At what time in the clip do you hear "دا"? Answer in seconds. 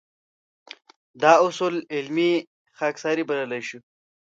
1.21-1.33